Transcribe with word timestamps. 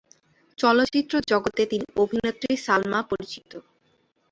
চলচ্চিত্র 0.57 1.13
জগতে 1.31 1.61
তিনি 1.71 1.85
অভিনেত্রী 1.95 2.51
সালমা 2.65 2.99
পরিচিত। 3.03 3.51